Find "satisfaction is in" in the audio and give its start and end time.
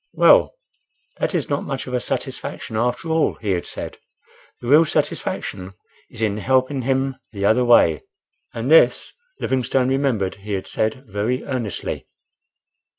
4.83-6.37